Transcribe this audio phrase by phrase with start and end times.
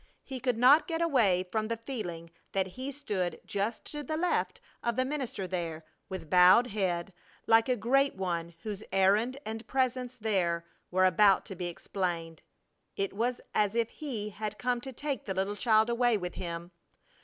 [0.23, 4.59] He could not get away from the feeling that He stood just to the left
[4.81, 7.13] of the minister there, with bowed head,
[7.45, 12.41] like a great one whose errand and presence there were about to be explained.
[12.95, 16.71] It was as if He had come to take the little child away with Him.